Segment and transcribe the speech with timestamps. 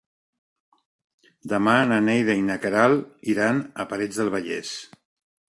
[1.53, 4.77] Demà na Neida i na Queralt iran a Parets del Vallès.